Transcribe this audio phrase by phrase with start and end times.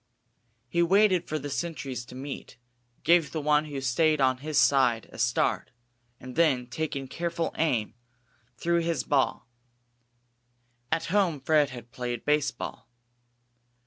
[0.67, 2.57] He waited for the sentries to meet;
[3.03, 5.69] gave the one who stayed on his side a start,
[6.19, 7.93] and then, taking careful aim,
[8.57, 9.47] threw his ball.
[10.91, 12.89] At home Fred had played baseball.